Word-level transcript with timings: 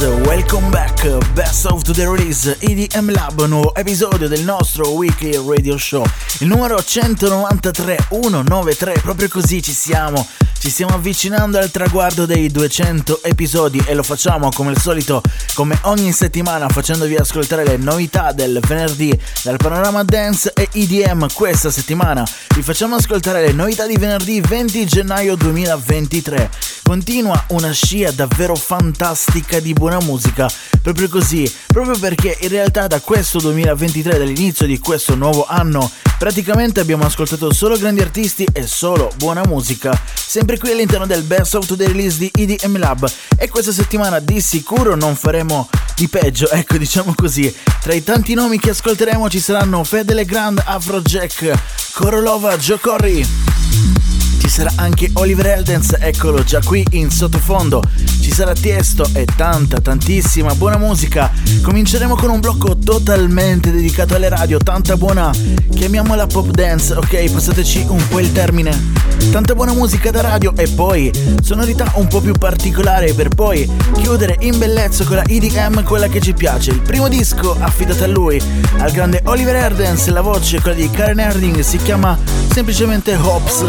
welcome 0.00 0.70
back. 0.70 1.02
Best 1.34 1.66
of 1.66 1.82
the 1.82 2.06
Release 2.06 2.56
EDM 2.60 3.10
Lab, 3.10 3.40
nuovo 3.46 3.74
episodio 3.74 4.28
del 4.28 4.44
nostro 4.44 4.90
weekly 4.90 5.36
radio 5.36 5.76
show. 5.76 6.04
Il 6.40 6.46
numero 6.46 6.80
193 6.80 8.06
193, 8.10 9.00
proprio 9.02 9.28
così 9.28 9.60
ci 9.60 9.72
siamo. 9.72 10.26
Ci 10.60 10.70
stiamo 10.70 10.94
avvicinando 10.94 11.56
al 11.56 11.70
traguardo 11.70 12.26
dei 12.26 12.50
200 12.50 13.22
episodi 13.22 13.80
e 13.86 13.94
lo 13.94 14.02
facciamo 14.02 14.48
come 14.50 14.70
al 14.70 14.80
solito, 14.80 15.22
come 15.54 15.78
ogni 15.82 16.10
settimana, 16.10 16.68
facendovi 16.68 17.14
ascoltare 17.14 17.64
le 17.64 17.76
novità 17.76 18.32
del 18.32 18.58
venerdì 18.66 19.16
dal 19.44 19.56
panorama 19.56 20.02
dance 20.02 20.52
e 20.54 20.68
EDM. 20.72 21.28
Questa 21.32 21.70
settimana 21.70 22.26
vi 22.56 22.62
facciamo 22.62 22.96
ascoltare 22.96 23.40
le 23.40 23.52
novità 23.52 23.86
di 23.86 23.96
venerdì 23.96 24.40
20 24.40 24.84
gennaio 24.84 25.36
2023. 25.36 26.50
Continua 26.82 27.44
una 27.48 27.70
scia 27.70 28.10
davvero 28.10 28.56
fantastica 28.56 29.60
di 29.60 29.74
buona 29.74 29.98
musica, 30.00 30.50
proprio 30.82 31.08
così, 31.08 31.50
proprio 31.66 31.96
perché 31.98 32.36
in 32.40 32.48
realtà 32.48 32.86
da 32.86 33.00
questo 33.00 33.38
2023, 33.40 34.18
dall'inizio 34.18 34.66
di 34.66 34.78
questo 34.78 35.14
nuovo 35.14 35.44
anno, 35.46 35.90
praticamente 36.18 36.80
abbiamo 36.80 37.04
ascoltato 37.04 37.52
solo 37.52 37.76
grandi 37.76 38.00
artisti 38.00 38.46
e 38.50 38.66
solo 38.66 39.12
buona 39.18 39.42
musica, 39.46 40.00
sempre 40.14 40.47
qui 40.56 40.70
all'interno 40.70 41.04
del 41.04 41.24
Best 41.24 41.56
of 41.56 41.66
the 41.66 41.86
Release 41.86 42.16
di 42.16 42.30
EDM 42.34 42.78
Lab 42.78 43.06
e 43.36 43.48
questa 43.50 43.70
settimana 43.70 44.18
di 44.18 44.40
sicuro 44.40 44.94
non 44.94 45.14
faremo 45.14 45.68
di 45.94 46.08
peggio, 46.08 46.48
ecco 46.50 46.78
diciamo 46.78 47.12
così. 47.14 47.54
Tra 47.82 47.92
i 47.92 48.02
tanti 48.02 48.32
nomi 48.32 48.58
che 48.58 48.70
ascolteremo 48.70 49.28
ci 49.28 49.40
saranno 49.40 49.84
Fede 49.84 50.24
Grand, 50.24 50.62
Afrojack, 50.64 51.52
Korolova, 51.92 52.56
Joe 52.56 52.78
Corey. 52.80 54.17
Ci 54.38 54.48
sarà 54.48 54.72
anche 54.76 55.10
Oliver 55.14 55.46
Eldens, 55.46 55.96
eccolo 55.98 56.42
già 56.42 56.60
qui 56.64 56.84
in 56.92 57.10
sottofondo. 57.10 57.82
Ci 58.20 58.32
sarà 58.32 58.52
Tiesto 58.54 59.08
e 59.12 59.24
tanta, 59.24 59.80
tantissima 59.80 60.54
buona 60.54 60.78
musica. 60.78 61.30
Cominceremo 61.62 62.14
con 62.14 62.30
un 62.30 62.40
blocco 62.40 62.76
totalmente 62.76 63.70
dedicato 63.70 64.14
alle 64.14 64.28
radio, 64.28 64.58
tanta 64.58 64.96
buona, 64.96 65.30
chiamiamola 65.74 66.26
pop 66.26 66.50
dance, 66.50 66.94
ok? 66.94 67.30
Passateci 67.30 67.86
un 67.88 68.06
po' 68.08 68.20
il 68.20 68.32
termine. 68.32 69.06
Tanta 69.30 69.54
buona 69.54 69.72
musica 69.72 70.10
da 70.10 70.20
radio 70.22 70.54
e 70.56 70.68
poi 70.68 71.10
sonorità 71.42 71.92
un 71.96 72.06
po' 72.06 72.20
più 72.20 72.32
particolare 72.32 73.12
per 73.12 73.28
poi 73.28 73.68
chiudere 74.00 74.36
in 74.40 74.56
bellezza 74.58 75.04
con 75.04 75.16
la 75.16 75.24
EDM, 75.24 75.82
quella 75.82 76.08
che 76.08 76.20
ci 76.20 76.32
piace. 76.32 76.70
Il 76.70 76.80
primo 76.80 77.08
disco 77.08 77.56
affidato 77.58 78.04
a 78.04 78.06
lui, 78.06 78.40
al 78.78 78.92
grande 78.92 79.20
Oliver 79.24 79.56
Eldens, 79.56 80.06
la 80.08 80.20
voce, 80.20 80.60
quella 80.60 80.76
di 80.76 80.90
Karen 80.90 81.18
Herding, 81.18 81.60
si 81.60 81.76
chiama 81.78 82.16
semplicemente 82.52 83.14
Hops. 83.16 83.64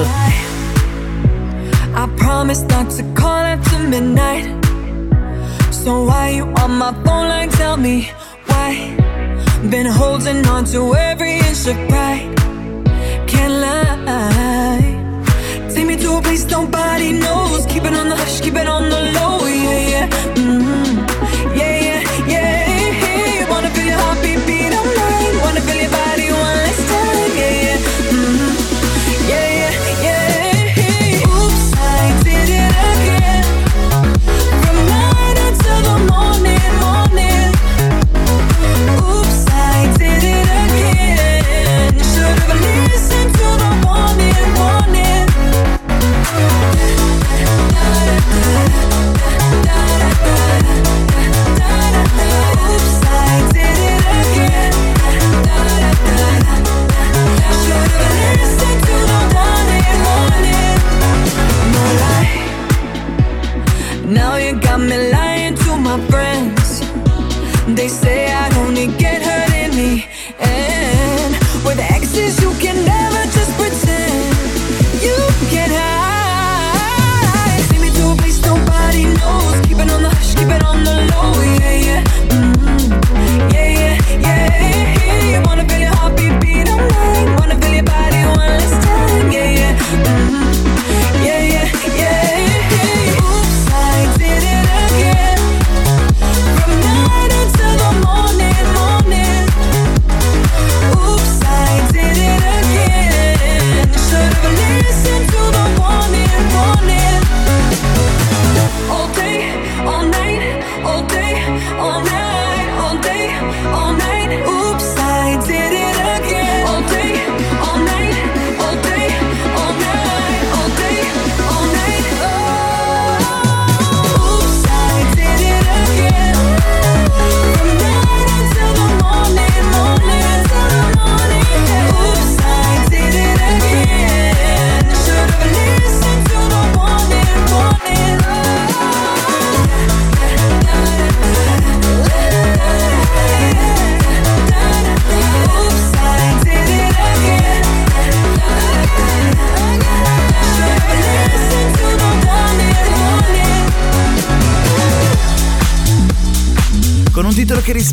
Promise 2.40 2.62
not 2.70 2.90
to 2.92 3.04
call 3.16 3.44
after 3.54 3.80
midnight. 3.80 4.46
So 5.74 6.06
why 6.06 6.30
you 6.30 6.46
on 6.64 6.72
my 6.72 6.94
phone 7.04 7.28
like 7.28 7.52
tell 7.52 7.76
me 7.76 8.10
why? 8.46 8.96
Been 9.70 9.86
holding 9.86 10.48
on 10.48 10.64
to 10.72 10.96
every 10.96 11.40
inch 11.40 11.68
of 11.68 11.76
pride. 11.90 12.34
Can't 13.28 13.56
lie. 13.66 14.96
Take 15.74 15.86
me 15.86 15.98
to 15.98 16.16
a 16.16 16.22
place 16.22 16.46
nobody 16.46 17.12
knows. 17.12 17.66
Keep 17.66 17.84
it 17.84 17.94
on 17.94 18.08
the 18.08 18.16
hush, 18.16 18.40
keep 18.40 18.56
it 18.56 18.70
on 18.70 18.84
the 18.90 19.02
low. 19.16 19.46
Yeah, 19.46 19.90
yeah. 19.94 20.39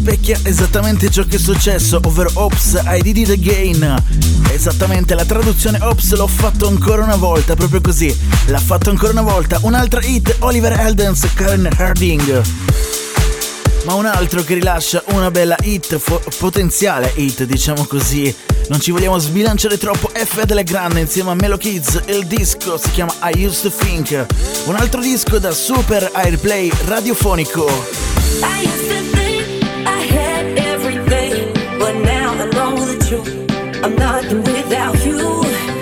rispecchia 0.07 0.39
esattamente 0.45 1.11
ciò 1.11 1.25
che 1.25 1.35
è 1.35 1.39
successo, 1.39 1.99
ovvero 2.05 2.31
Ops, 2.35 2.81
I 2.87 3.03
did 3.03 3.17
it 3.17 3.31
again. 3.31 4.05
Esattamente 4.53 5.17
la 5.17 5.25
traduzione 5.25 5.81
Ops 5.81 6.15
l'ho 6.15 6.29
fatto 6.29 6.69
ancora 6.69 7.03
una 7.03 7.17
volta, 7.17 7.57
proprio 7.57 7.81
così. 7.81 8.17
L'ha 8.47 8.61
fatto 8.61 8.91
ancora 8.91 9.11
una 9.11 9.23
volta 9.23 9.59
un'altra 9.63 10.01
hit 10.05 10.37
Oliver 10.41 10.79
Eldens, 10.79 11.27
Karen 11.35 11.69
Harding. 11.77 12.43
Ma 13.85 13.95
un 13.95 14.07
altro 14.07 14.45
che 14.45 14.55
rilascia 14.55 15.03
una 15.07 15.33
bella 15.33 15.57
hit, 15.63 15.99
fo- 15.99 16.23
potenziale 16.39 17.13
hit, 17.17 17.43
diciamo 17.43 17.85
così. 17.85 18.33
Non 18.69 18.79
ci 18.79 18.93
vogliamo 18.93 19.19
sbilanciare 19.19 19.77
troppo, 19.77 20.13
F 20.15 20.45
delle 20.45 20.63
grande 20.63 21.01
insieme 21.01 21.31
a 21.31 21.35
Melo 21.35 21.57
Kids, 21.57 22.03
il 22.07 22.27
disco 22.27 22.79
si 22.79 22.91
chiama 22.93 23.13
I 23.23 23.45
Used 23.45 23.63
to 23.63 23.77
Think. 23.77 24.27
Un 24.67 24.77
altro 24.77 25.01
disco 25.01 25.41
da 25.41 25.51
super 25.51 26.11
airplay 26.15 26.71
radiofonico. 26.85 27.67
Bye. 28.39 28.76
I'm 33.09 33.95
nothing 33.95 34.39
without 34.39 35.07
you. 35.07 35.76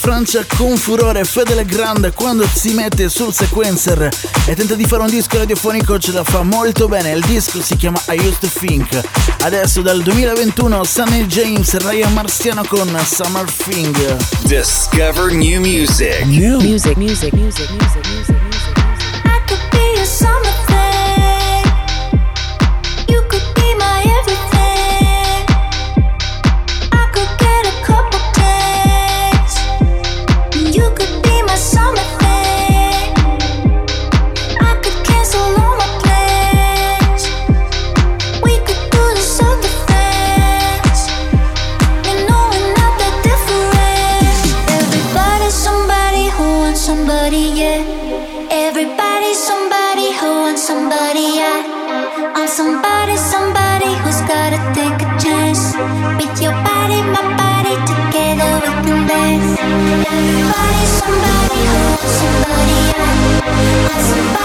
Francia 0.00 0.46
con 0.56 0.78
furore, 0.78 1.24
Fedele 1.24 1.66
Grande 1.66 2.12
quando 2.12 2.48
si 2.50 2.72
mette 2.72 3.10
sul 3.10 3.34
sequencer 3.34 4.08
e 4.46 4.54
tenta 4.56 4.74
di 4.74 4.86
fare 4.86 5.02
un 5.02 5.10
disco 5.10 5.36
radiofonico 5.36 5.98
ce 5.98 6.12
la 6.12 6.24
fa 6.24 6.42
molto 6.42 6.88
bene, 6.88 7.12
il 7.12 7.22
disco 7.26 7.60
si 7.60 7.76
chiama 7.76 8.00
I 8.08 8.16
Used 8.16 8.38
to 8.38 8.48
Think. 8.48 8.98
Adesso 9.42 9.82
dal 9.82 10.00
2021 10.02 10.84
Sunny 10.84 11.26
James, 11.26 11.76
Ryan 11.76 12.14
Marziano 12.14 12.62
con 12.66 12.88
Summer 13.04 13.44
Thing. 13.52 14.16
Discover 14.44 15.32
new 15.32 15.60
music. 15.60 16.24
New 16.24 16.60
music, 16.60 16.96
music, 16.96 17.32
music, 17.34 17.68
music, 17.70 17.70
music, 17.70 18.04
music. 18.06 18.36
music. 18.40 18.76
I 19.26 19.40
could 19.46 19.70
be 19.70 20.00
a 20.00 20.04
summer 20.06 20.64
thing. 20.66 20.79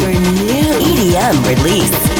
new, 0.00 0.72
EDM 0.80 1.46
release. 1.46 2.13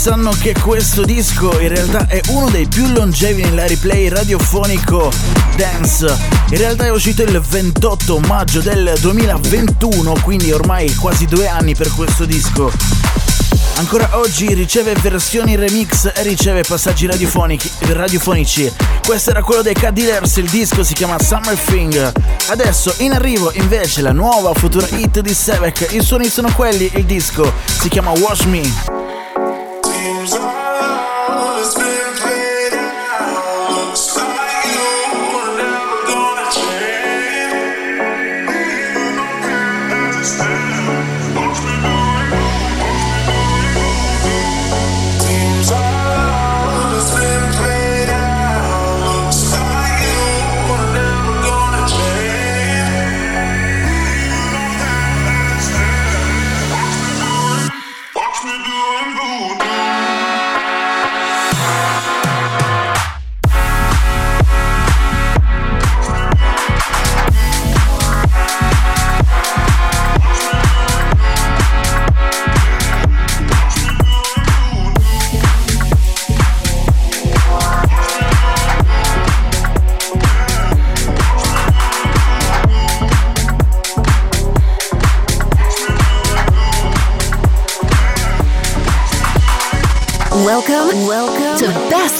Sanno 0.00 0.30
che 0.30 0.54
questo 0.58 1.02
disco 1.02 1.60
in 1.60 1.68
realtà 1.68 2.06
è 2.06 2.22
uno 2.28 2.48
dei 2.48 2.66
più 2.66 2.86
longevi 2.86 3.42
nella 3.42 3.66
replay 3.66 4.08
radiofonico 4.08 5.12
dance. 5.56 6.06
In 6.48 6.56
realtà 6.56 6.86
è 6.86 6.90
uscito 6.90 7.22
il 7.22 7.38
28 7.38 8.18
maggio 8.20 8.62
del 8.62 8.94
2021, 8.98 10.14
quindi 10.22 10.52
ormai 10.52 10.94
quasi 10.94 11.26
due 11.26 11.48
anni 11.48 11.74
per 11.74 11.92
questo 11.92 12.24
disco. 12.24 12.72
Ancora 13.74 14.08
oggi 14.16 14.54
riceve 14.54 14.94
versioni 14.94 15.54
remix 15.54 16.10
e 16.14 16.22
riceve 16.22 16.62
passaggi 16.62 17.06
radiofonici. 17.06 18.72
Questo 19.04 19.30
era 19.30 19.42
quello 19.42 19.60
dei 19.60 19.74
Cat 19.74 19.92
Dealers, 19.92 20.36
il 20.36 20.48
disco 20.48 20.82
si 20.82 20.94
chiama 20.94 21.18
Summer 21.18 21.58
Thing. 21.58 22.10
Adesso 22.46 22.94
in 23.00 23.12
arrivo 23.12 23.52
invece 23.52 24.00
la 24.00 24.12
nuova 24.12 24.54
futura 24.54 24.86
hit 24.96 25.20
di 25.20 25.34
Sevek, 25.34 25.88
i 25.90 26.02
suoni 26.02 26.30
sono 26.30 26.50
quelli, 26.54 26.90
il 26.94 27.04
disco 27.04 27.52
si 27.78 27.90
chiama 27.90 28.12
Wash 28.12 28.44
Me. 28.44 28.99
Welcome, 30.20 30.59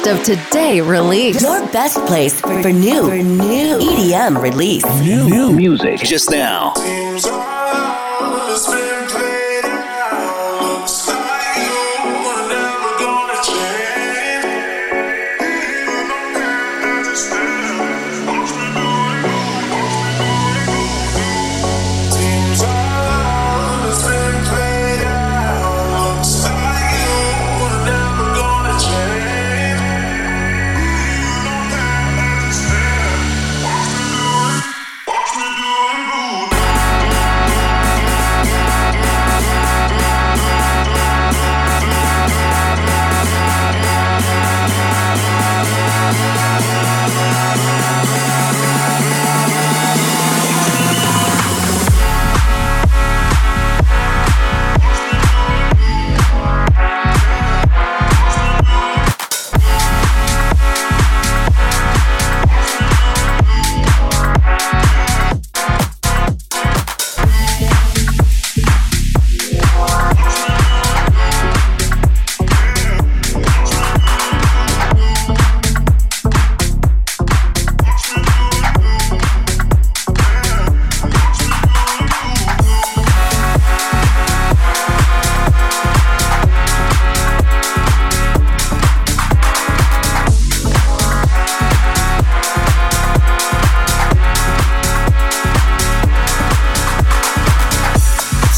Best 0.03 0.31
of 0.31 0.39
Today 0.39 0.81
release. 0.81 1.43
Your 1.43 1.67
best 1.69 1.99
place 2.07 2.41
for, 2.41 2.63
for 2.63 2.73
new, 2.73 3.07
for 3.07 3.17
new 3.17 3.79
EDM 3.79 4.41
release. 4.41 4.85
New, 5.03 5.29
new 5.29 5.53
music 5.53 5.99
just 6.01 6.31
now. 6.31 6.73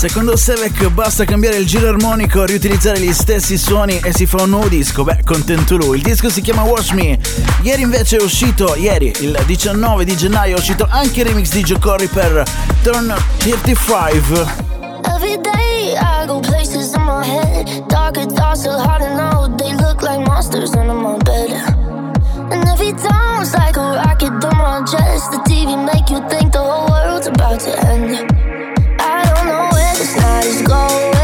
Secondo 0.02 0.36
Sevek 0.36 0.88
basta 0.88 1.24
cambiare 1.24 1.58
il 1.58 1.64
giro 1.64 1.86
armonico, 1.86 2.44
riutilizzare 2.44 2.98
gli 2.98 3.12
stessi 3.12 3.56
suoni 3.56 4.00
e 4.02 4.12
si 4.12 4.26
fa 4.26 4.42
un 4.42 4.50
nuovo 4.50 4.66
disco. 4.66 5.04
Beh, 5.04 5.18
contento 5.24 5.76
lui. 5.76 5.98
Il 5.98 6.02
disco 6.02 6.28
si 6.28 6.40
chiama 6.40 6.64
Watch 6.64 6.90
Me. 6.90 7.20
Ieri 7.62 7.82
invece 7.82 8.16
è 8.16 8.20
uscito, 8.20 8.74
ieri, 8.74 9.12
il 9.20 9.40
19 9.46 10.04
di 10.04 10.16
gennaio, 10.16 10.56
è 10.56 10.58
uscito 10.58 10.88
anche 10.90 11.20
il 11.20 11.26
remix 11.26 11.52
di 11.52 11.62
Joe 11.62 11.78
Corey 11.78 12.08
per 12.08 12.42
Turn 12.82 13.14
35. 13.38 14.40
Every 15.04 15.40
day 15.40 15.94
I 15.94 16.26
go 16.26 16.40
places 16.40 16.92
in 16.94 17.02
my 17.02 17.24
head 17.24 17.86
Darker 17.86 18.26
thoughts 18.26 18.66
are 18.66 18.82
hard 18.84 19.02
to 19.02 19.14
know 19.14 19.54
They 19.56 19.72
look 19.76 20.02
like 20.02 20.18
monsters 20.26 20.74
under 20.74 20.94
my 20.94 21.16
bed 21.18 21.52
And 22.50 22.66
every 22.66 22.92
time 22.94 23.42
it's 23.42 23.54
like 23.54 23.76
a 23.76 24.02
rocket 24.04 24.32
through 24.40 24.58
my 24.58 24.82
chest 24.84 25.30
The 25.30 25.38
TV 25.46 25.76
make 25.76 26.10
you 26.10 26.18
think 26.28 26.50
the 26.50 26.58
whole 26.58 26.90
world's 26.90 27.28
about 27.28 27.60
to 27.60 27.86
end 27.86 28.51
It's 30.14 30.20
not 30.20 30.68
go. 30.68 31.21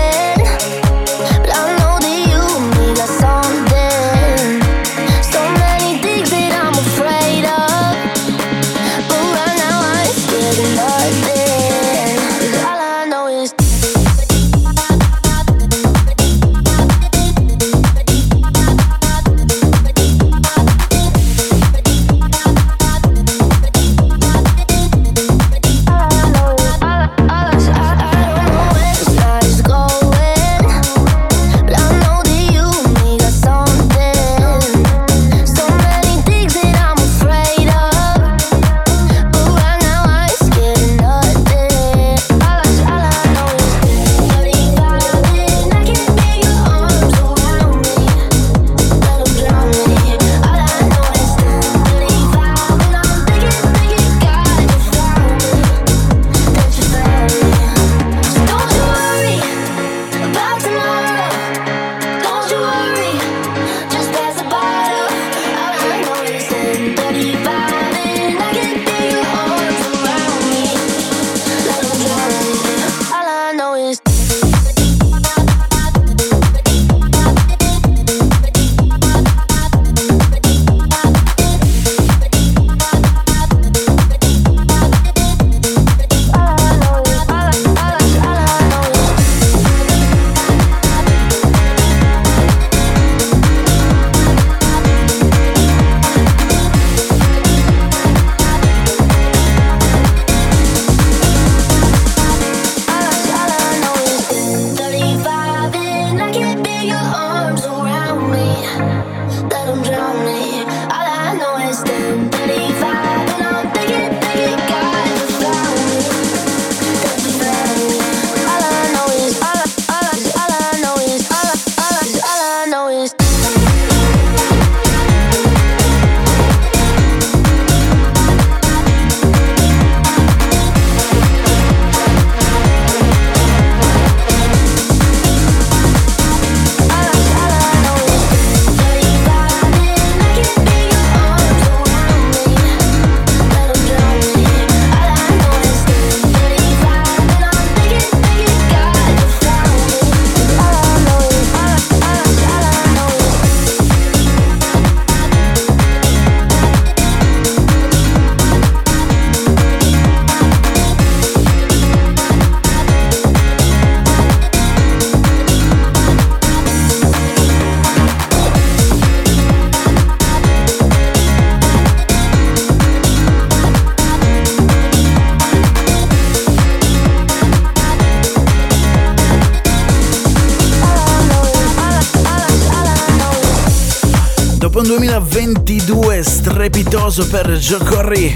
2022 184.89 186.23
strepitoso 186.23 187.27
per 187.29 187.47
Joe 187.59 187.85
Corry. 187.85 188.35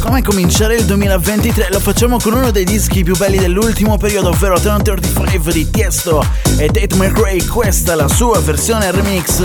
Come 0.00 0.20
cominciare 0.20 0.74
il 0.74 0.84
2023? 0.86 1.68
Lo 1.70 1.78
facciamo 1.78 2.18
con 2.18 2.32
uno 2.32 2.50
dei 2.50 2.64
dischi 2.64 3.04
più 3.04 3.16
belli 3.16 3.38
dell'ultimo 3.38 3.96
periodo, 3.96 4.30
ovvero 4.30 4.54
1035 4.54 5.52
di 5.52 5.70
Tiesto 5.70 6.26
e 6.56 6.66
Tate 6.66 6.96
McRae. 6.96 7.46
Questa 7.46 7.92
è 7.92 7.94
la 7.94 8.08
sua 8.08 8.40
versione 8.40 8.90
remix. 8.90 9.40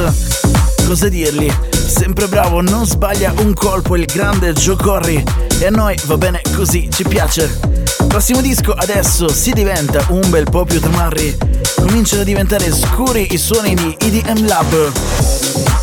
Cosa 0.87 1.07
dirgli? 1.07 1.53
Sempre 1.69 2.27
bravo, 2.27 2.61
non 2.61 2.87
sbaglia 2.87 3.31
un 3.37 3.53
colpo 3.53 3.95
il 3.95 4.05
grande 4.05 4.53
Joe 4.53 4.75
Corry. 4.75 5.23
E 5.59 5.67
a 5.67 5.69
noi 5.69 5.95
va 6.05 6.17
bene 6.17 6.41
così, 6.55 6.89
ci 6.91 7.03
piace. 7.03 7.59
Prossimo 8.07 8.41
disco 8.41 8.71
adesso 8.71 9.29
si 9.29 9.51
diventa 9.51 10.03
un 10.09 10.27
bel 10.31 10.49
po' 10.49 10.65
più 10.65 10.79
tamarri. 10.79 11.37
Cominciano 11.75 12.23
a 12.23 12.25
diventare 12.25 12.73
scuri 12.73 13.35
i 13.35 13.37
suoni 13.37 13.75
di 13.75 13.95
EDM 13.99 14.47
Lab. 14.47 15.76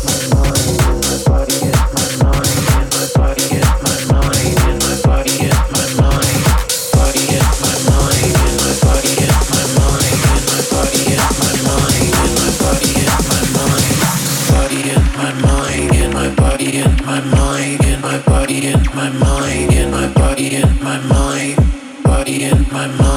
Of 22.75 23.14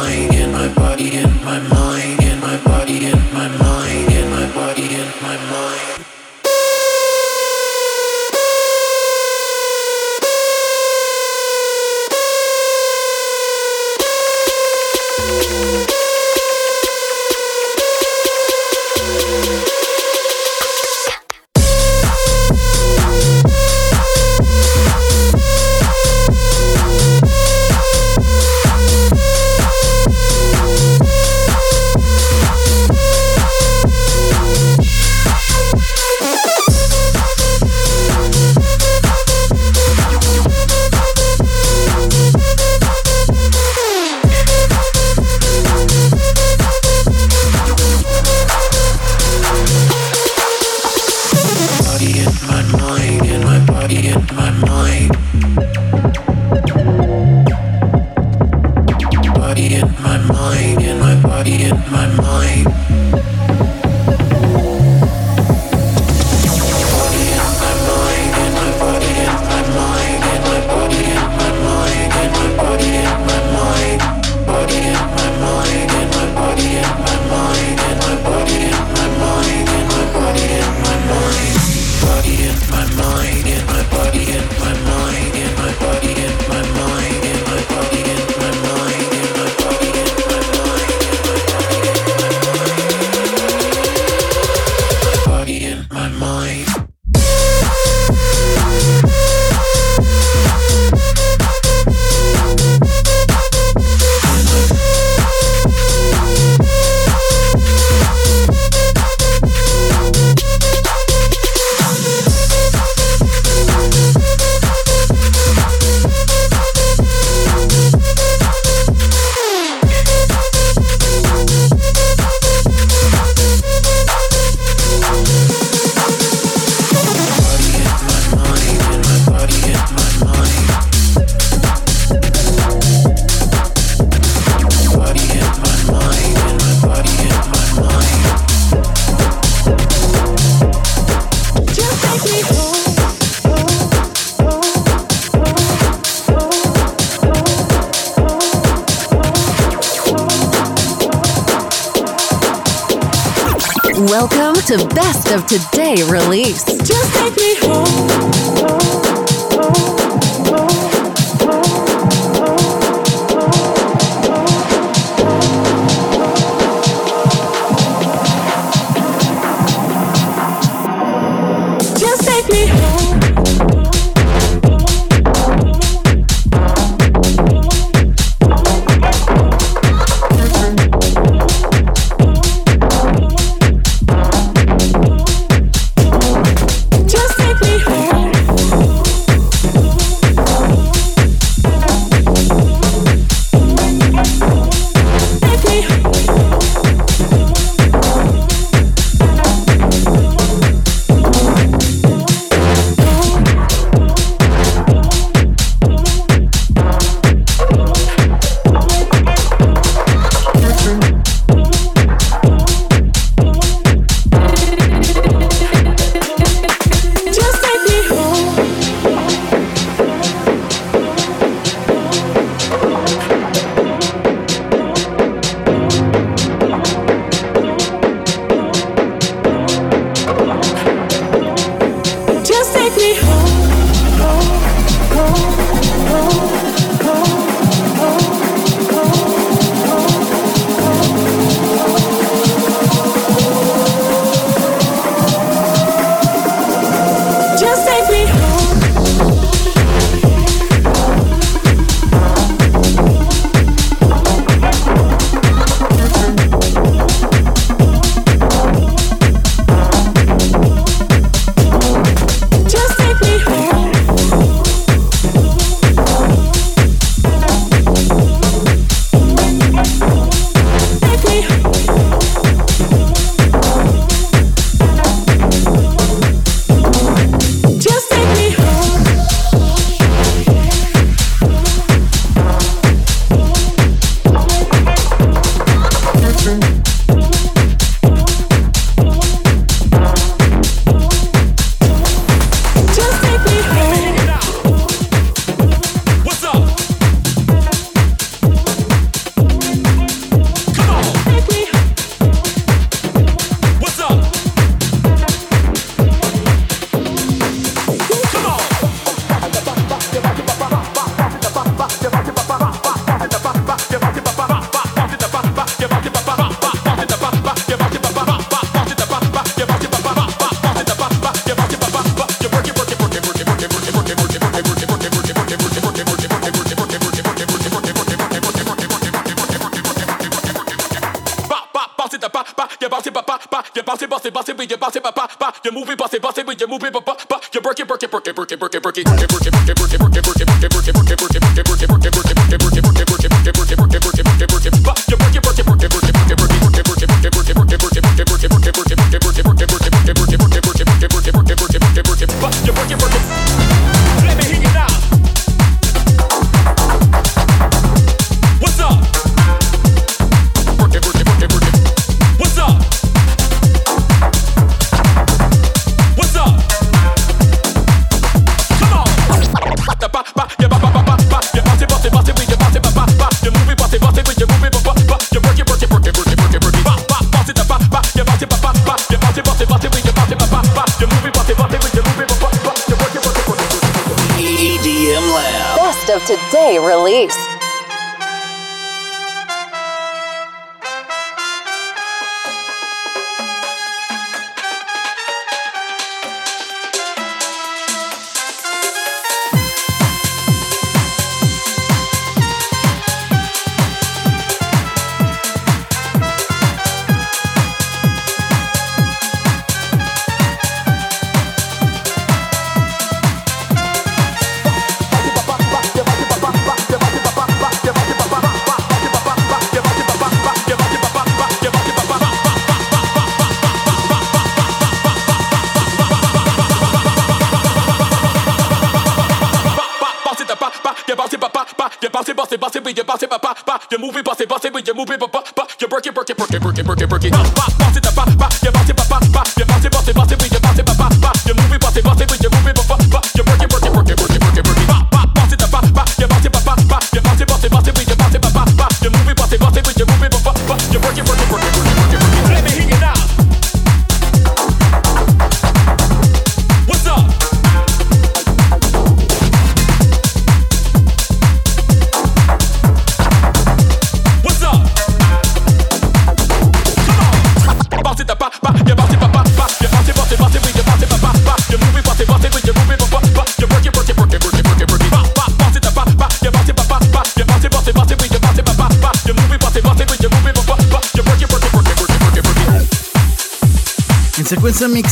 today 386.20 386.78
release. 386.78 387.57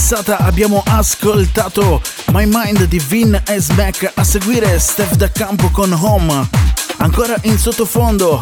Mixata 0.08 0.36
abbiamo 0.36 0.84
ascoltato 0.86 2.00
My 2.26 2.44
Mind 2.46 2.84
di 2.84 3.02
Vin 3.08 3.42
e 3.44 3.58
Smack, 3.58 4.12
a 4.14 4.22
seguire 4.22 4.78
Steph 4.78 5.14
Da 5.14 5.28
Campo 5.28 5.68
con 5.70 5.92
Home, 5.92 6.48
ancora 6.98 7.34
in 7.42 7.58
sottofondo 7.58 8.38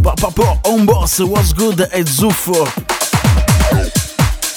Papapo, 0.00 0.60
On 0.66 0.84
Boss, 0.84 1.18
Was 1.18 1.52
Good 1.52 1.88
e 1.90 2.06
Zuffo. 2.06 2.72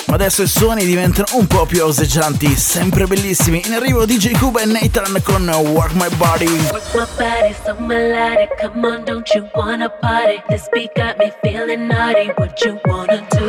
Ma 0.06 0.14
adesso 0.14 0.44
i 0.44 0.48
suoni 0.48 0.86
diventano 0.86 1.26
un 1.40 1.48
po' 1.48 1.66
più 1.66 1.84
oseggianti, 1.84 2.56
sempre 2.56 3.08
bellissimi. 3.08 3.64
In 3.66 3.74
arrivo 3.74 4.06
DJ 4.06 4.38
Cuba 4.38 4.62
e 4.62 4.66
Nathan 4.66 5.24
con 5.24 5.50
Work 5.50 5.94
My 5.94 6.10
Body. 6.18 6.46
Work 6.46 6.94
my 6.94 7.06
body 7.18 7.56
so 7.66 7.76
melodic, 7.80 8.62
come 8.62 8.88
on, 8.88 9.04
don't 9.06 9.28
you 9.34 9.50
wanna 9.56 9.90
party? 9.90 10.40
This 10.50 10.68
beat 10.72 10.92
got 10.94 11.18
me 11.18 11.34
feeling 11.42 11.88
naughty, 11.88 12.32
what 12.38 12.64
you 12.64 12.80
wanna 12.86 13.26
do? 13.32 13.44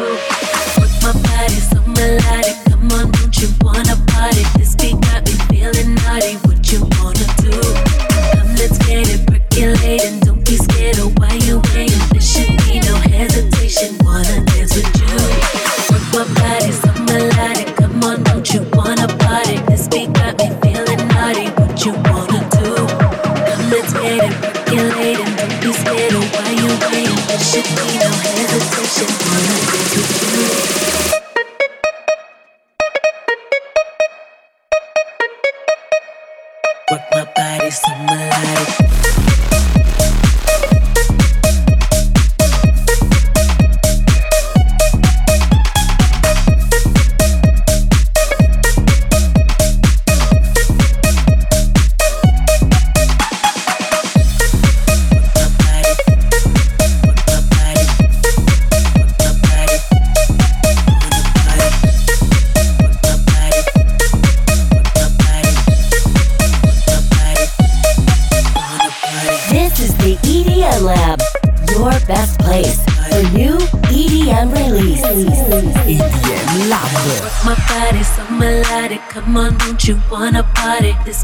Work 0.78 1.02
my 1.02 1.12
body 1.12 1.60
so 1.60 1.82
melodic. 1.84 2.73
Let's 8.56 8.78
get 8.86 9.08
it 9.08 9.26
percolating. 9.26 10.20
Don't 10.20 10.44
be 10.44 10.56
scared 10.56 10.98
of 10.98 11.18
why 11.18 11.32
you 11.42 11.60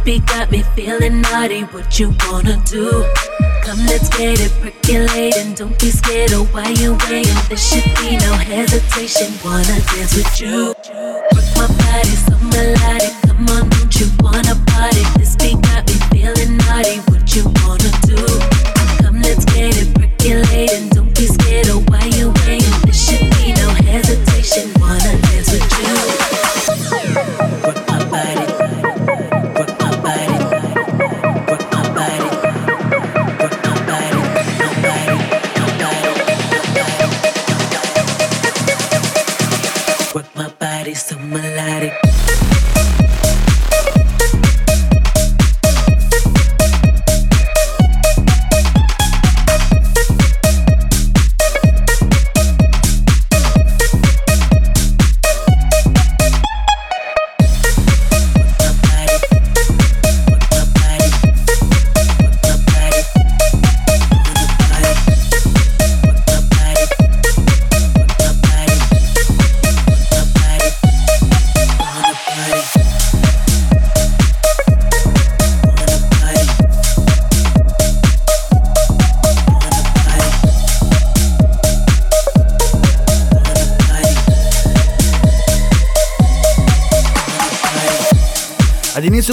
beat 0.05 0.27
got 0.27 0.51
me 0.51 0.63
feeling 0.75 1.21
naughty. 1.21 1.63
What 1.63 1.99
you 1.99 2.15
wanna 2.27 2.57
do? 2.65 3.05
Come, 3.63 3.85
let's 3.87 4.09
get 4.09 4.41
it 4.41 4.53
percolating. 4.61 5.55
Don't 5.55 5.79
be 5.79 5.91
scared 5.91 6.33
of 6.33 6.53
why 6.55 6.69
you 6.69 6.97
waiting. 7.09 7.35
There 7.49 7.57
should 7.57 7.85
be 8.01 8.17
no 8.17 8.33
hesitation. 8.35 9.33
Wanna 9.45 9.81
dance 9.91 10.17
with 10.17 10.41
you? 10.41 10.75
Work 11.35 11.49
my 11.57 11.67
body 11.67 12.00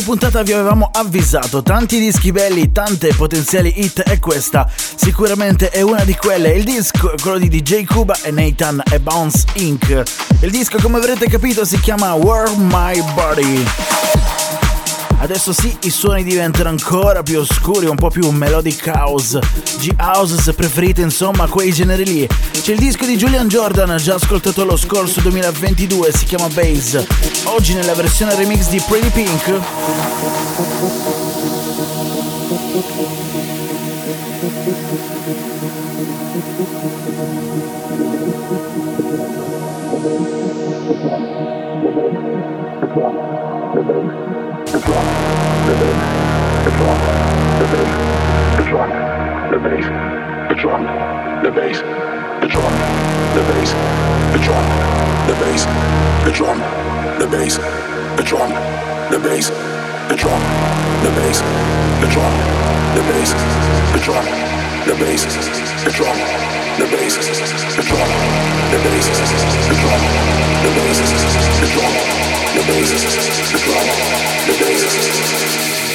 puntata 0.07 0.41
vi 0.41 0.53
avevamo 0.53 0.89
avvisato, 0.93 1.61
tanti 1.61 1.99
dischi 1.99 2.31
belli, 2.31 2.71
tante 2.71 3.13
potenziali 3.13 3.83
hit 3.83 4.03
e 4.07 4.19
questa 4.19 4.65
sicuramente 4.95 5.69
è 5.69 5.81
una 5.81 6.05
di 6.05 6.15
quelle. 6.15 6.53
Il 6.53 6.63
disco 6.63 7.11
è 7.11 7.19
quello 7.19 7.37
di 7.37 7.49
DJ 7.49 7.83
Cuba 7.83 8.17
e 8.21 8.31
Nathan 8.31 8.81
e 8.89 9.01
Bounce 9.01 9.43
Inc. 9.55 10.03
Il 10.39 10.51
disco 10.51 10.77
come 10.81 10.95
avrete 10.99 11.27
capito 11.27 11.65
si 11.65 11.77
chiama 11.81 12.13
World 12.13 12.57
My 12.57 13.03
Body. 13.15 13.65
Adesso 15.19 15.51
sì, 15.51 15.75
i 15.81 15.89
suoni 15.89 16.23
diventano 16.23 16.69
ancora 16.69 17.21
più 17.21 17.39
oscuri, 17.39 17.87
un 17.87 17.97
po' 17.97 18.09
più 18.09 18.29
melodic 18.29 18.89
house, 18.93 19.39
G-house 19.79 20.39
se 20.39 20.53
preferite, 20.53 21.01
insomma, 21.01 21.47
quei 21.47 21.73
generi 21.73 22.05
lì. 22.05 22.29
C'è 22.67 22.73
il 22.73 22.79
disco 22.79 23.05
di 23.05 23.15
Julian 23.15 23.47
Jordan, 23.47 23.95
già 23.95 24.15
ascoltato 24.15 24.65
lo 24.65 24.75
scorso 24.75 25.21
2022, 25.21 26.11
si 26.11 26.25
chiama 26.25 26.49
Bass. 26.49 27.01
Oggi 27.45 27.73
nella 27.73 27.93
versione 27.93 28.35
remix 28.35 28.67
di 28.67 28.83
Pretty 28.85 29.09
Pink. 29.09 29.45
the 49.49 49.57
bass, 49.57 49.85
the 50.49 50.55
drum, 50.55 50.83
the 51.43 51.51
bass, 51.51 52.06
the 52.47 52.53
drum, 52.53 52.73
the 53.35 53.43
bass, 53.43 53.71
the 54.31 54.39
drum, 54.39 54.63
the 55.27 55.35
bass, 55.35 55.65
the 56.23 56.31
drum, 56.31 56.59
the 57.19 57.27
bass, 57.27 57.57
the 57.57 58.23
drum, 58.23 58.51
the 59.11 59.19
bass, 59.19 59.49
the 60.07 60.15
drum, 60.15 60.39
the 61.03 61.11
bass, 61.11 61.41
the 61.99 62.07
drum, 62.07 62.31
the 62.95 63.03
bass, 63.03 63.33
the 63.91 63.99
drum, 63.99 64.23
the 64.87 64.95
bass, 64.95 65.23
the 65.83 65.91
drum, 65.91 66.15
the 66.79 66.87
bass, 66.87 67.15
the 67.75 67.83
drum, 67.83 68.07
the 68.71 68.79
bass, 68.79 69.07
the 69.67 69.75
drum, 69.75 70.01
the 70.63 70.69
bass, 70.79 71.03
the 71.59 71.67
drum, 71.67 71.93
the 72.55 72.63
bass, 72.63 72.93
the 73.51 73.59
drum 73.59 73.87
the 74.47 74.53
bass, 74.63 75.86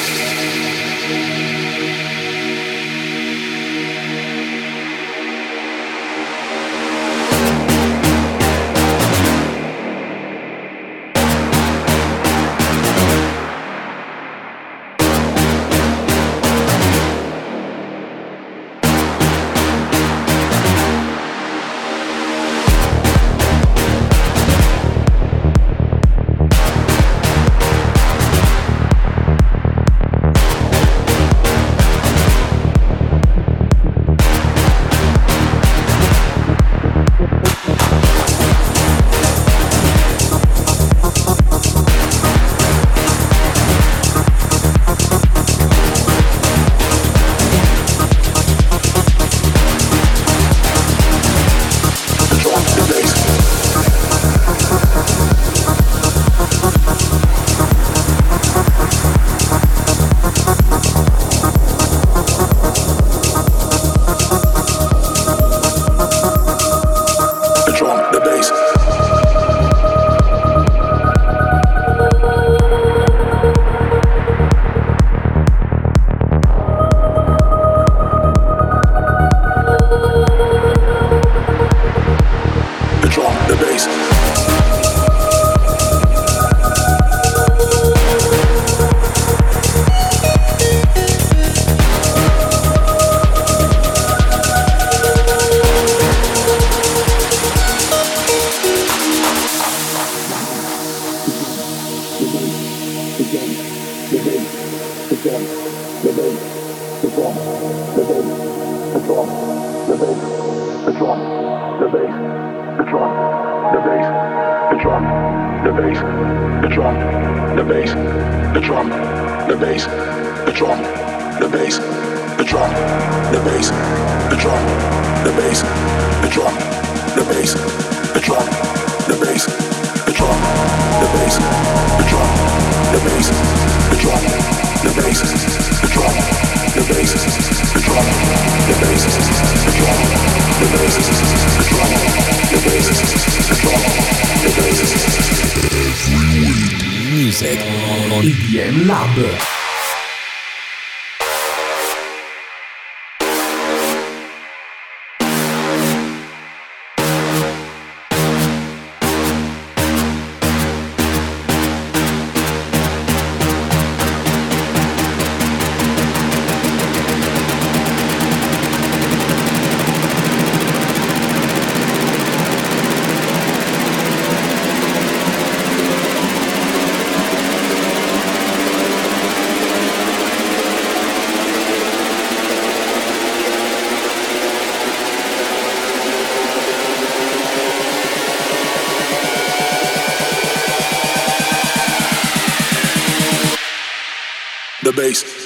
the 194.93 195.01
drum, 195.01 195.01
the 195.01 195.03
bass. 195.03 195.42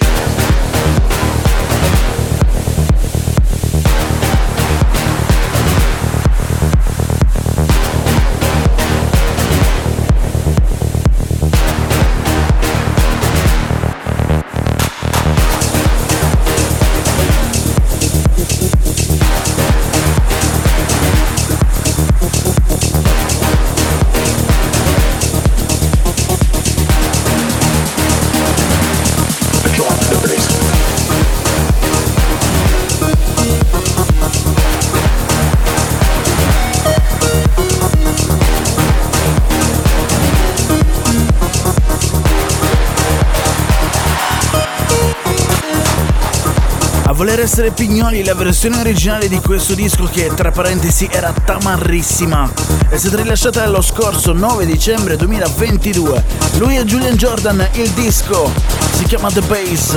Essere 47.47 47.71
pignoli, 47.71 48.25
la 48.25 48.35
versione 48.35 48.81
originale 48.81 49.29
di 49.29 49.39
questo 49.39 49.75
disco 49.75 50.03
che 50.11 50.33
tra 50.35 50.51
parentesi 50.51 51.09
era 51.09 51.33
tamarrissima 51.33 52.51
è 52.89 52.97
stata 52.97 53.23
rilasciata 53.23 53.65
lo 53.69 53.81
scorso 53.83 54.33
9 54.33 54.67
dicembre 54.67 55.15
2022. 55.15 56.25
Lui 56.59 56.75
è 56.75 56.83
Julian 56.83 57.15
Jordan, 57.15 57.69
il 57.75 57.89
disco 57.91 58.51
si 58.95 59.05
chiama 59.05 59.31
The 59.31 59.43
Bass. 59.43 59.97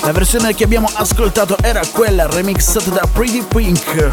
La 0.00 0.12
versione 0.12 0.54
che 0.54 0.64
abbiamo 0.64 0.88
ascoltato 0.94 1.58
era 1.60 1.82
quella 1.92 2.26
remixata 2.26 2.88
da 2.88 3.06
Pretty 3.12 3.44
Pink. 3.46 4.08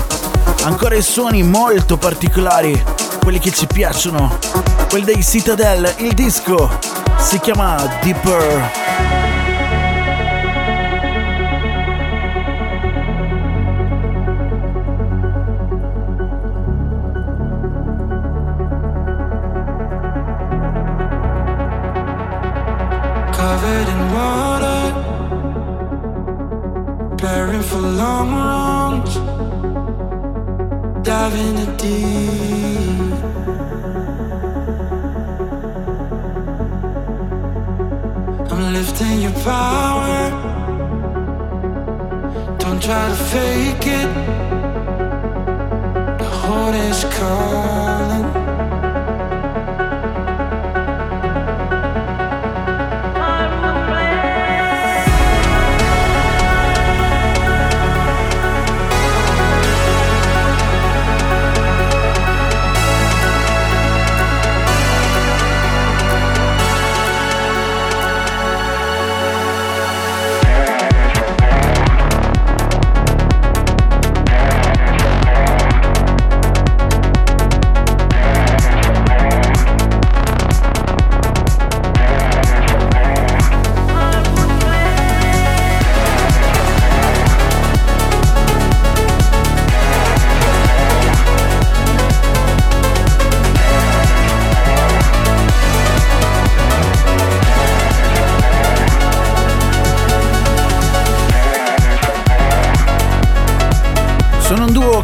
Ancora 0.63 0.95
i 0.95 1.01
suoni 1.01 1.41
molto 1.41 1.95
particolari, 1.95 2.83
quelli 3.21 3.39
che 3.39 3.51
ci 3.51 3.65
piacciono. 3.65 4.39
Quelli 4.89 5.05
dei 5.05 5.23
Citadel, 5.23 5.89
il 5.99 6.13
disco 6.13 6.69
si 7.17 7.39
chiama 7.39 7.99
Deeper. 8.01 9.22
Deep. 31.29 33.13
I'm 38.51 38.73
lifting 38.73 39.21
your 39.21 39.31
power. 39.43 40.29
Don't 42.59 42.81
try 42.81 43.07
to 43.07 43.15
fake 43.15 43.87
it. 43.87 44.09
The 46.19 46.25
heart 46.25 46.75
is 46.75 47.05
calling. 47.15 47.82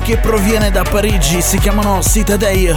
Che 0.10 0.18
proviene 0.18 0.72
da 0.72 0.82
Parigi, 0.82 1.40
si 1.40 1.60
chiamano 1.60 2.02
Citadel. 2.02 2.76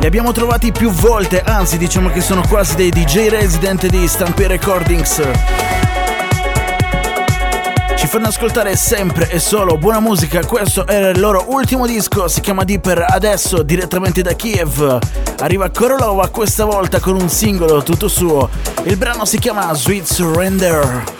Li 0.00 0.06
abbiamo 0.06 0.32
trovati 0.32 0.72
più 0.72 0.90
volte, 0.90 1.40
anzi 1.40 1.78
diciamo 1.78 2.08
che 2.08 2.20
sono 2.20 2.42
quasi 2.48 2.74
dei 2.74 2.90
DJ 2.90 3.28
resident 3.28 3.86
di 3.86 4.08
Stampy 4.08 4.48
Recordings. 4.48 5.22
Ci 7.94 8.06
fanno 8.08 8.26
ascoltare 8.26 8.74
sempre 8.74 9.30
e 9.30 9.38
solo 9.38 9.78
buona 9.78 10.00
musica, 10.00 10.44
questo 10.44 10.84
era 10.88 11.10
il 11.10 11.20
loro 11.20 11.44
ultimo 11.50 11.86
disco, 11.86 12.26
si 12.26 12.40
chiama 12.40 12.64
Deeper, 12.64 13.04
adesso 13.08 13.62
direttamente 13.62 14.22
da 14.22 14.32
Kiev. 14.32 14.98
Arriva 15.38 15.70
Korolova 15.70 16.26
questa 16.26 16.64
volta 16.64 16.98
con 16.98 17.14
un 17.14 17.28
singolo 17.28 17.84
tutto 17.84 18.08
suo, 18.08 18.48
il 18.82 18.96
brano 18.96 19.24
si 19.24 19.38
chiama 19.38 19.72
Sweet 19.72 20.06
Surrender. 20.12 21.17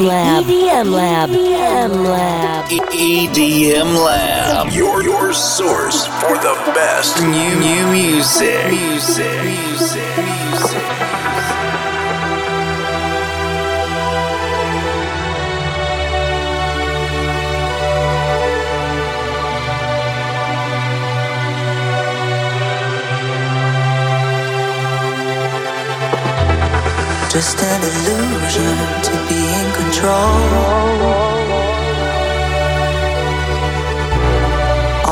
EDM 0.00 0.06
Lab. 0.06 0.44
EDM 0.44 0.92
Lab. 0.94 1.28
EDM 1.28 2.04
Lab. 2.04 2.64
EDM 2.70 4.02
Lab. 4.02 4.72
Your 4.72 5.02
your 5.02 5.34
source 5.34 6.06
for 6.06 6.36
the 6.38 6.54
best 6.72 7.20
new 7.20 7.60
new 7.60 7.86
music. 7.92 8.70
Music. 8.70 9.44
Music. 9.44 10.16
Music. 10.16 11.10
just 27.30 27.62
an 27.62 27.80
illusion 27.84 28.76
to 29.04 29.12
be 29.28 29.36
in 29.36 29.39
control. 29.90 30.38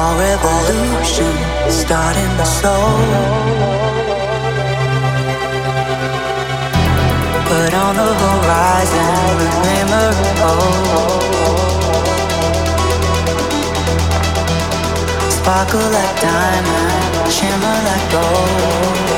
Our 0.01 0.14
revolution 0.18 1.35
starting 1.68 2.33
the 2.37 2.45
soul. 2.45 2.99
Put 7.51 7.72
on 7.74 7.95
the 8.03 8.12
horizon 8.22 9.37
a 9.47 9.51
glimmer 9.57 10.11
of 10.22 10.39
hope. 10.43 10.99
Sparkle 15.39 15.89
like 15.97 16.14
diamond, 16.20 17.33
shimmer 17.33 17.79
like 17.89 18.07
gold. 18.12 19.18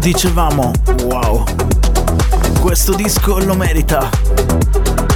Dicevamo. 0.00 0.72
Wow. 1.04 1.44
Questo 2.58 2.94
disco 2.94 3.38
lo 3.38 3.54
merita. 3.54 4.08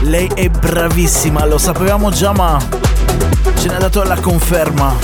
Lei 0.03 0.31
è 0.35 0.51
bravissima, 0.51 1.47
lo 1.47 1.57
sapevamo 1.57 2.11
già 2.11 2.33
ma 2.33 2.59
ce 3.57 3.69
n'ha 3.69 3.79
dato 3.79 4.03
la 4.03 4.21
conferma. 4.21 4.95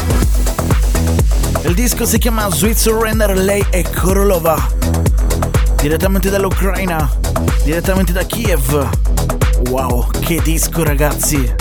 Il 1.62 1.74
disco 1.74 2.04
si 2.04 2.18
chiama 2.18 2.50
Sweet 2.50 2.76
Surrender, 2.76 3.34
lei 3.36 3.64
è 3.70 3.82
Korolova. 3.82 4.56
Direttamente 5.76 6.28
dall'Ucraina, 6.28 7.10
direttamente 7.64 8.12
da 8.12 8.24
Kiev. 8.24 8.88
Wow, 9.70 10.10
che 10.20 10.42
disco 10.42 10.84
ragazzi. 10.84 11.54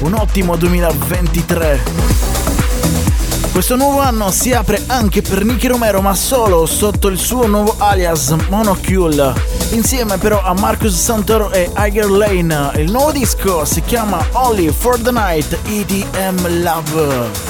Un 0.00 0.14
ottimo 0.14 0.56
2023. 0.56 2.29
Questo 3.52 3.74
nuovo 3.74 4.00
anno 4.00 4.30
si 4.30 4.52
apre 4.52 4.82
anche 4.86 5.22
per 5.22 5.44
Nicky 5.44 5.66
Romero, 5.66 6.00
ma 6.00 6.14
solo 6.14 6.66
sotto 6.66 7.08
il 7.08 7.18
suo 7.18 7.46
nuovo 7.46 7.74
alias 7.78 8.30
Monocule. 8.48 9.32
Insieme 9.70 10.18
però 10.18 10.40
a 10.42 10.54
Marcus 10.54 10.94
Santoro 10.94 11.50
e 11.50 11.68
Iger 11.76 12.08
Lane. 12.08 12.70
Il 12.76 12.90
nuovo 12.90 13.10
disco 13.10 13.64
si 13.64 13.82
chiama 13.82 14.24
Only 14.32 14.70
for 14.70 14.98
the 15.00 15.10
Night 15.10 15.58
EDM 15.66 16.62
Love. 16.62 17.49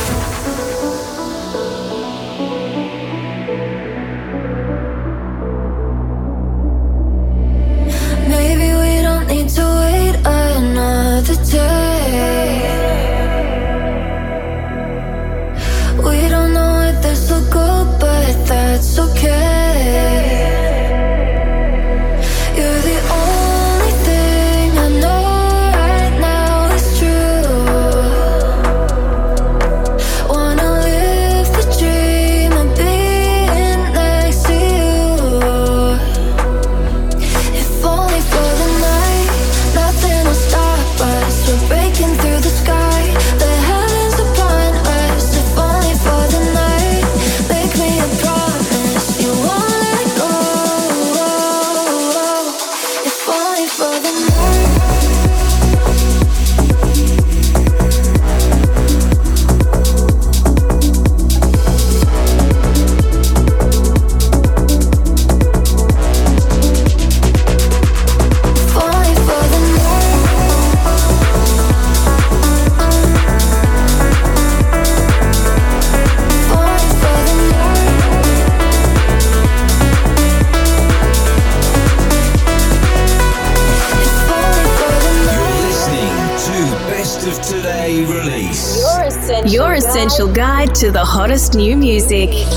Hottest 91.31 91.55
new 91.55 91.77
music. 91.77 92.50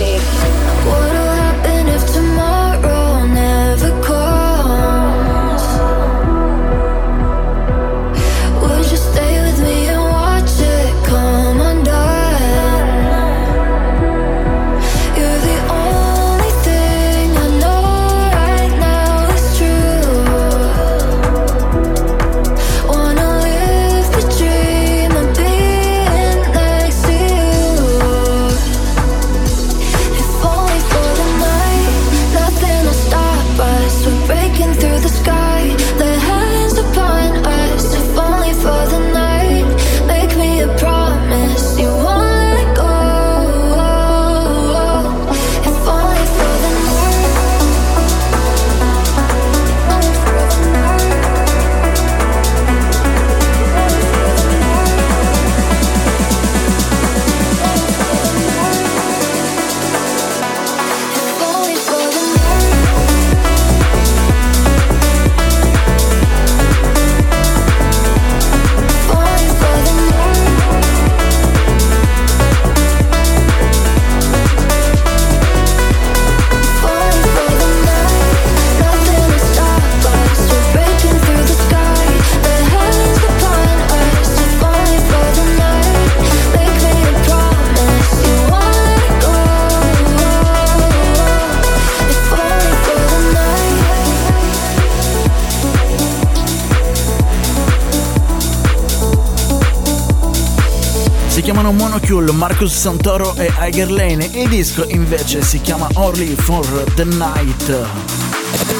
Marcus 102.44 102.74
Santoro 102.74 103.34
e 103.38 103.50
Iger 103.58 103.90
Lane. 103.90 104.30
Il 104.34 104.50
disco 104.50 104.84
invece 104.90 105.42
si 105.44 105.62
chiama 105.62 105.88
Only 105.94 106.36
for 106.36 106.66
the 106.96 107.06
Night. 107.06 107.74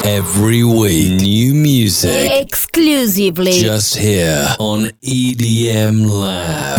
Every 0.02 0.60
week, 0.60 1.18
new 1.18 1.54
music. 1.54 2.30
Exclusively. 2.42 3.52
Just 3.52 3.96
here 3.96 4.54
on 4.58 4.86
EDM 5.00 6.04
Lab. 6.04 6.78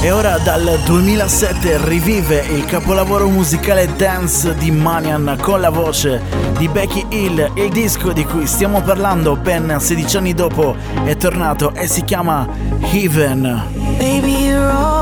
E 0.00 0.10
ora 0.10 0.38
dal 0.38 0.80
2007 0.86 1.78
rivive 1.84 2.46
il 2.48 2.64
capolavoro 2.64 3.28
musicale 3.28 3.86
dance 3.96 4.54
di 4.54 4.70
Manian 4.70 5.36
con 5.38 5.60
la 5.60 5.68
voce 5.68 6.22
di 6.56 6.66
Becky 6.68 7.04
Hill. 7.10 7.50
Il 7.56 7.68
disco 7.68 8.12
di 8.12 8.24
cui 8.24 8.46
stiamo 8.46 8.80
parlando 8.80 9.36
ben 9.36 9.76
16 9.78 10.16
anni 10.16 10.32
dopo 10.32 10.74
è 11.04 11.14
tornato 11.18 11.74
e 11.74 11.86
si 11.86 12.04
chiama 12.04 12.48
Heaven. 12.90 13.98
Baby, 13.98 14.99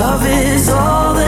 love 0.00 0.24
is 0.24 0.70
all 0.70 1.19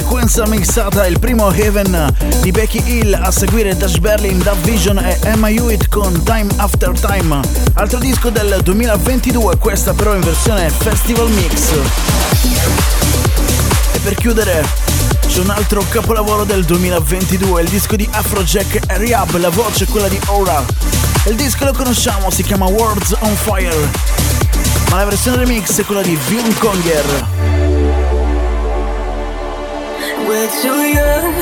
sequenza 0.00 0.44
mixata 0.48 1.06
il 1.06 1.20
primo 1.20 1.52
Heaven 1.52 2.12
di 2.40 2.50
Becky 2.50 2.82
Hill 2.84 3.14
a 3.14 3.30
seguire 3.30 3.76
Dash 3.76 3.98
Berlin, 3.98 4.38
Dub 4.38 4.58
Vision 4.62 4.98
e 4.98 5.16
Emma 5.22 5.48
Hewitt 5.48 5.88
con 5.88 6.20
Time 6.24 6.48
After 6.56 6.90
Time. 6.98 7.40
Altro 7.74 8.00
disco 8.00 8.30
del 8.30 8.58
2022 8.64 9.56
questa 9.56 9.92
però 9.92 10.16
in 10.16 10.22
versione 10.22 10.68
Festival 10.68 11.30
Mix. 11.30 11.70
E 13.92 13.98
per 14.00 14.16
chiudere 14.16 14.66
c'è 15.28 15.38
un 15.38 15.50
altro 15.50 15.84
capolavoro 15.88 16.42
del 16.42 16.64
2022 16.64 17.62
il 17.62 17.68
disco 17.68 17.94
di 17.94 18.08
Afrojack 18.10 18.90
e 18.90 18.98
Rehab 18.98 19.36
la 19.36 19.50
voce 19.50 19.84
è 19.84 19.86
quella 19.86 20.08
di 20.08 20.18
Aura. 20.26 20.60
Il 21.26 21.36
disco 21.36 21.66
lo 21.66 21.72
conosciamo 21.72 22.30
si 22.30 22.42
chiama 22.42 22.66
Words 22.66 23.14
on 23.20 23.36
Fire 23.36 23.90
ma 24.90 24.96
la 24.96 25.04
versione 25.04 25.36
remix 25.36 25.78
è 25.78 25.84
quella 25.84 26.02
di 26.02 26.18
Vion 26.26 26.52
Conger 26.58 27.33
We're 30.34 30.50
too 30.50 30.82
young 30.98 31.32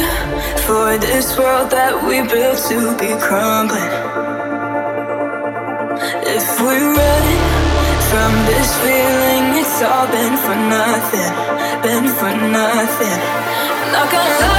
for 0.67 0.99
this 0.99 1.39
world 1.39 1.71
that 1.71 1.97
we 2.05 2.21
built 2.29 2.59
to 2.69 2.93
be 3.01 3.09
crumbling. 3.25 3.93
If 6.29 6.47
we 6.61 6.77
run 6.77 7.27
from 8.13 8.33
this 8.45 8.69
feeling, 8.85 9.45
it's 9.57 9.81
all 9.81 10.07
been 10.13 10.37
for 10.45 10.57
nothing, 10.69 11.33
been 11.81 12.07
for 12.21 12.33
nothing. 12.53 13.19
Not 13.97 14.13
gonna 14.13 14.52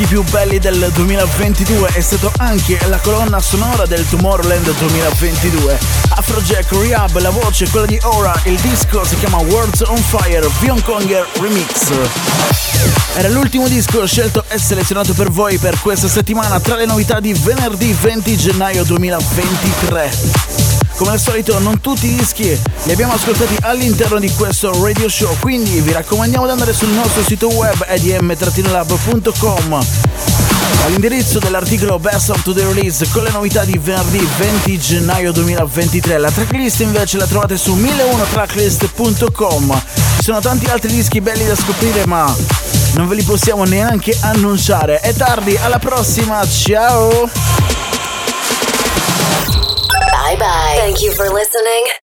dischi 0.00 0.06
più 0.06 0.22
belli 0.30 0.58
del 0.58 0.90
2022, 0.94 1.90
è 1.92 2.00
stato 2.00 2.32
anche 2.38 2.78
la 2.86 2.98
colonna 2.98 3.40
sonora 3.40 3.86
del 3.86 4.08
Tomorrowland 4.08 4.74
2022. 4.78 5.78
Afrojack 6.10 6.72
Rehab, 6.72 7.18
la 7.18 7.30
voce 7.30 7.64
è 7.64 7.68
quella 7.68 7.86
di 7.86 7.98
Aura, 8.02 8.38
il 8.44 8.58
disco 8.60 9.04
si 9.04 9.16
chiama 9.16 9.38
Words 9.38 9.80
on 9.86 9.96
Fire, 9.96 10.48
Vion 10.60 10.80
Conger 10.82 11.26
Remix. 11.40 11.92
Era 13.14 13.28
l'ultimo 13.28 13.68
disco 13.68 14.06
scelto 14.06 14.44
e 14.48 14.58
selezionato 14.58 15.12
per 15.12 15.30
voi 15.30 15.58
per 15.58 15.78
questa 15.80 16.08
settimana 16.08 16.60
tra 16.60 16.76
le 16.76 16.86
novità 16.86 17.20
di 17.20 17.32
venerdì 17.34 17.92
20 17.92 18.36
gennaio 18.36 18.84
2023. 18.84 20.49
Come 21.00 21.12
al 21.12 21.18
solito 21.18 21.58
non 21.60 21.80
tutti 21.80 22.08
i 22.08 22.14
dischi 22.14 22.60
li 22.82 22.92
abbiamo 22.92 23.14
ascoltati 23.14 23.56
all'interno 23.62 24.18
di 24.18 24.30
questo 24.34 24.70
radio 24.84 25.08
show, 25.08 25.34
quindi 25.38 25.80
vi 25.80 25.92
raccomandiamo 25.92 26.44
di 26.44 26.52
andare 26.52 26.74
sul 26.74 26.90
nostro 26.90 27.22
sito 27.22 27.48
web 27.48 27.86
edm-lab.com 27.88 29.86
all'indirizzo 30.84 31.38
dell'articolo 31.38 31.98
Best 31.98 32.28
of 32.28 32.42
the 32.42 32.66
Release 32.66 33.08
con 33.12 33.22
le 33.22 33.30
novità 33.30 33.64
di 33.64 33.78
venerdì 33.78 34.28
20 34.36 34.78
gennaio 34.78 35.32
2023. 35.32 36.18
La 36.18 36.30
tracklist 36.30 36.80
invece 36.80 37.16
la 37.16 37.26
trovate 37.26 37.56
su 37.56 37.74
1001tracklist.com. 37.76 39.82
Ci 40.18 40.24
sono 40.24 40.40
tanti 40.40 40.66
altri 40.66 40.92
dischi 40.92 41.22
belli 41.22 41.46
da 41.46 41.56
scoprire, 41.56 42.04
ma 42.04 42.30
non 42.92 43.08
ve 43.08 43.14
li 43.14 43.22
possiamo 43.22 43.64
neanche 43.64 44.14
annunciare. 44.20 45.00
È 45.00 45.14
tardi, 45.14 45.56
alla 45.56 45.78
prossima, 45.78 46.46
ciao! 46.46 47.49
Bye. 50.40 50.76
Thank 50.78 51.02
you 51.02 51.12
for 51.12 51.28
listening. 51.28 51.90